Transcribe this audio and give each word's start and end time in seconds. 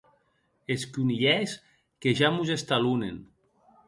Es 0.75 0.85
conilhèrs 0.95 1.53
que 2.05 2.13
ja 2.21 2.31
mos 2.39 2.53
estalonen. 2.57 3.21